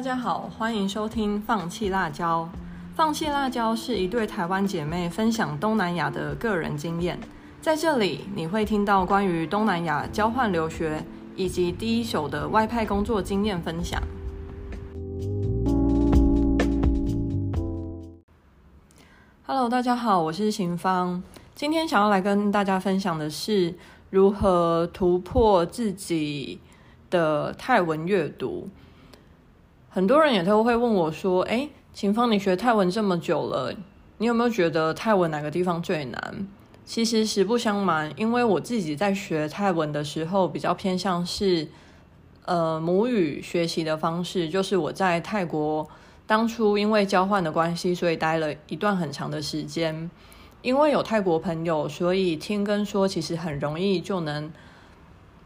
[0.00, 2.48] 大家好，欢迎收听《放弃辣椒》。
[2.96, 7.20] 放弃辣椒是一对台湾姐妹分享东南亚的个人经验，
[7.60, 11.04] 在这里你会听到关于东南亚交换留学
[11.36, 14.02] 以及第一手的外派工作经验分享。
[19.44, 21.22] Hello，大家好，我是邢芳。
[21.54, 23.74] 今天想要来跟大家分享的是
[24.08, 26.58] 如何突破自己
[27.10, 28.70] 的泰文阅读。
[29.92, 33.74] 很多人也都会问我说：“哎，秦芳，你学泰文这么久了，
[34.18, 36.46] 你有没有觉得泰文哪个地方最难？”
[36.86, 41.66] 其实实不相瞒，因为我自己在学泰文的时候，比较偏向是
[42.44, 45.88] 呃母语学习的方式，就是我在泰国
[46.24, 50.08] 当初因为交换的关系，所以待了一段很长的时间。
[50.62, 54.52] 因为有泰国朋友，所以听跟说其实很容易就能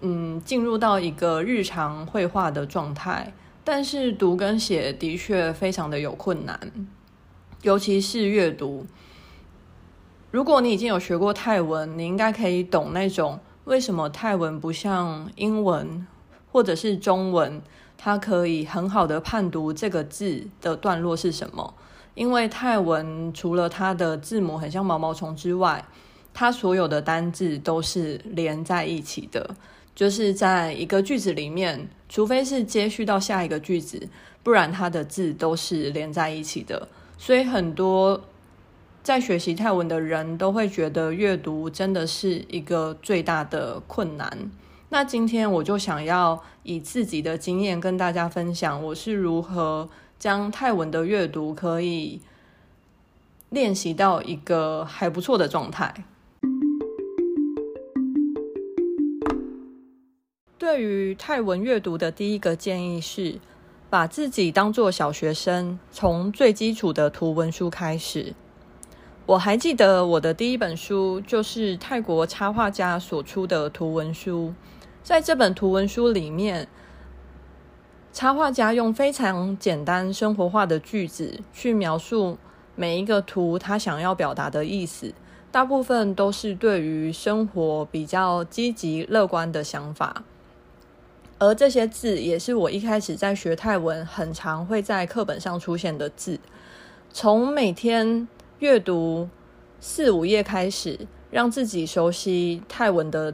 [0.00, 3.32] 嗯进入到一个日常绘画的状态。
[3.70, 6.58] 但是读跟写的确非常的有困难，
[7.60, 8.86] 尤其是阅读。
[10.30, 16.06] 如果你已经有学过泰文，你应该可以懂那种为什么泰文不像英文
[16.50, 17.60] 或者是中文，
[17.98, 21.74] 它可以很好的判读这个字的段落是什么。
[22.14, 25.84] 因为泰文除了它的字母很像毛毛虫之外，
[26.32, 29.54] 它所有的单字都是连在一起的。
[29.98, 34.08] 就是在一个句子里面，除非是接续到下一个句子，
[34.44, 36.86] 不然它的字都是连在一起的。
[37.18, 38.22] 所以很多
[39.02, 44.48] 在学习泰文的人都会觉得阅读真的是一个最大的困难。
[44.90, 52.20] 那今天我就想要以自己的经验跟大家分享，我是如何将泰文的阅读可以
[53.50, 55.92] 练习到一个还不错的状态。
[60.58, 63.38] 对于泰文阅读的第一个建议是，
[63.88, 68.34] 把自己当做小学生，从最基础的图文书开始。
[69.26, 74.52] 我还记得我的第一本书就是泰国插画家所出的图文书，
[75.04, 76.66] 在这本图文书里面，
[78.12, 82.36] 插画家用非常简单生活化的句子去描述
[82.74, 85.14] 每一个图他想要表达的意思，
[85.52, 90.24] 大部分都是对于生活比较积极乐观的想法。
[91.38, 96.38] 而这些字也是我一开始在学泰文很常会在课本上出现的字。
[97.12, 98.26] 从每天
[98.58, 99.28] 阅读
[99.78, 100.98] 四五页开始，
[101.30, 103.32] 让自己熟悉泰文的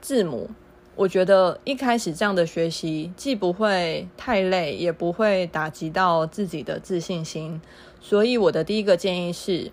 [0.00, 0.50] 字母。
[0.96, 7.60] 我觉得一开始这样的学习既不会太累，也不会打击到自己的自信心。
[8.00, 9.70] 所以我的第一个建议是，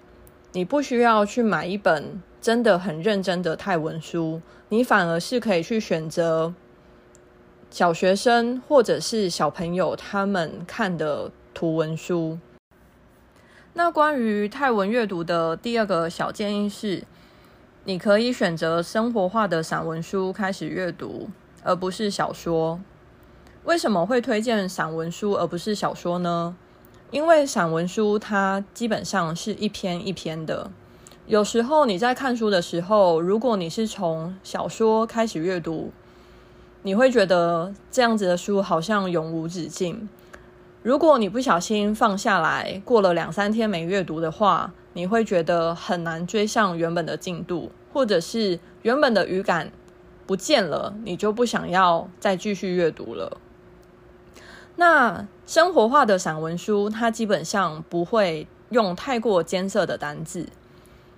[0.52, 6.54] 你不需要去买一本真的很认真的泰文书，你反而是可以去选择。
[7.74, 12.38] 小学生或者是小朋友他们看的图文书。
[13.74, 17.04] 那关于泰文阅读的第二个小建议是，
[17.86, 21.32] 你可以选择生活化的散文书开始阅读，
[21.64, 22.80] 而不是小说。
[23.64, 26.56] 为什么会推荐散文书而不是小说呢？
[27.10, 30.70] 因为散文书它基本上是一篇一篇的，
[31.26, 35.92] 有时候你在看书的时候，如果你是从小说开始阅读。
[36.84, 40.08] 你会觉得这样子的书好像永无止境。
[40.82, 49.72] 如果你不小心放下来，过了两三天没阅读的话，你会觉得很难追上原本的进度，或者是原本的语感
[50.28, 53.38] 不见了，你就不想要再继续阅读了。
[54.76, 60.50] 那生活化的散文书，它基本上不会用太过艰涩的单字，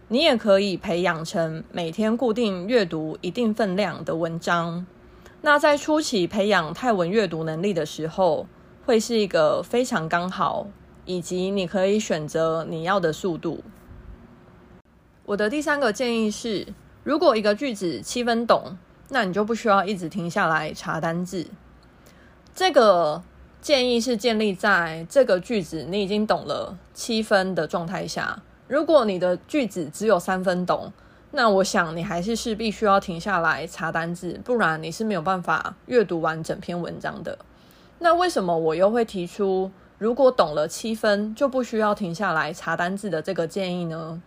[0.09, 4.86] 你也可以培养成每天固定阅读一定分量的文章。
[5.45, 8.47] 那在初期培养泰文阅读能力的时候，
[8.83, 10.66] 会是一个非常刚好，
[11.06, 13.63] 以及你可以选择你要的速度。
[15.23, 16.66] 我的第三个建议是，
[17.03, 18.75] 如果一个句子七分懂，
[19.09, 21.45] 那你就不需要一直停下来查单字。
[22.56, 23.21] 这个
[23.62, 28.41] 建议是建立在这个句子你已经懂了七分的状态下。
[28.68, 30.91] 如果你的句子只有三分懂，
[31.38, 37.38] 那我想你还是是必须要停下来查单字，不然你是没有办法阅读完整篇文章的。
[38.00, 44.22] 那为什么我又会提出如果懂了七分就不需要停下来查单字的这个建议呢？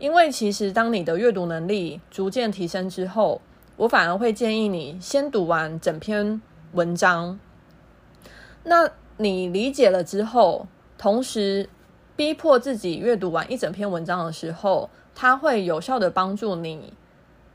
[0.00, 3.40] 因为其实当你的阅读能力逐渐提升之后，
[3.76, 6.42] 我反而会建议你先读完整篇
[6.72, 7.38] 文章。
[8.64, 10.66] 那你理解了之后，
[10.98, 11.68] 同时
[12.16, 14.90] 逼迫自己阅读完一整篇文章的时候。
[15.14, 16.92] 它会有效的帮助你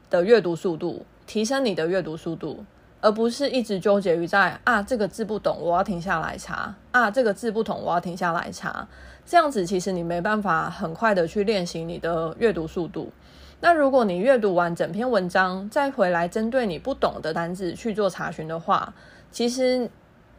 [0.10, 2.66] 的阅读速度，提升你的阅读速度。
[3.00, 8.88] 而不是一直纠结于在啊这个字不懂，我要停下来查啊这个字不懂，我要停下来查。
[9.24, 13.12] 这样子其实你没办法很快的去练习你的阅读速度。
[13.60, 18.92] 那如果你阅读完整篇文章，再回来针对你不懂的单字去做查询的话，
[19.32, 19.88] 其实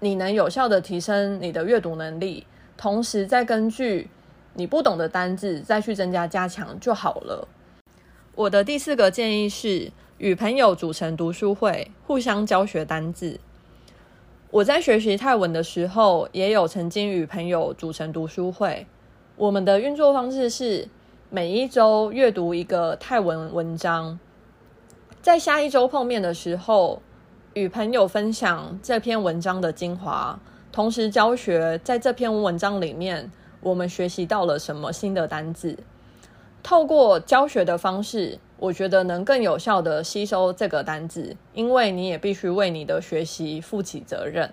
[0.00, 2.44] 你能有效的提升你的阅读能力，
[2.76, 4.11] 同时再根据
[4.58, 7.49] 你不懂的单字再去增加加强就好了。
[8.34, 9.90] 我的第四个建议是。
[10.19, 13.38] 与朋友组成读书会，互相教学单字。
[14.50, 18.84] 我在学习泰文的时候，也有曾经与朋友组成读书会。
[19.37, 20.88] 我们的运作方式是
[21.31, 24.19] 每一周阅读一个泰文文章，
[25.22, 27.00] 在下一周碰面的时候，
[27.54, 30.40] 与朋友分享这篇文章的精华，
[30.72, 35.78] 同时教学在这篇文章里面我们学习到了什么新的单字。
[36.62, 38.38] 透过教学的方式。
[38.60, 44.52] 我觉得能更有效的吸收这个单字，因为你也必须为你的学习负起责任。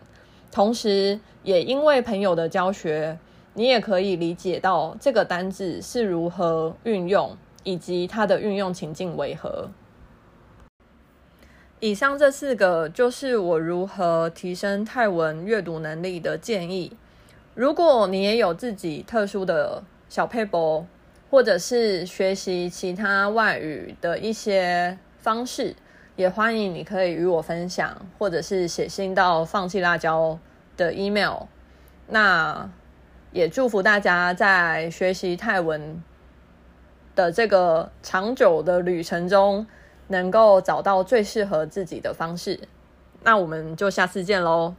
[0.51, 3.17] 同时，也因为朋友的教学，
[3.55, 9.69] 你也可以理解到这个单字是如何运用，以及它的运用情境为何。
[11.79, 16.91] 以上这四个就是我如何提升泰文阅读能力的建议。
[17.55, 20.85] 如果你也有自己特殊的小配博。
[21.27, 25.75] 或者是学习其他外语的一些方式，
[26.15, 30.39] 也欢迎你可以与我分享，或者是写信到放弃辣椒
[30.77, 31.47] 的 email。
[32.07, 32.69] 那
[33.31, 36.01] 也祝福大家在学习泰文
[37.15, 39.67] 的这个长久的旅程中，
[40.07, 42.57] 能够找到最适合自己的方式。
[43.23, 44.75] 那我们就下次见喽。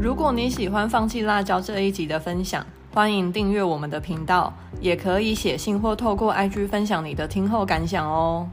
[0.00, 2.64] 如果你喜欢放弃辣椒这一集的分享，
[2.94, 8.48] 欢迎订阅我们的频道，也可以写信或透过 IG 分享你的听后感想哦。